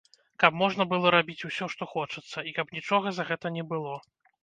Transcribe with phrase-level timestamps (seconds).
[0.43, 3.93] Каб можна было рабіць усё, што хочацца, і каб нічога за гэта не было.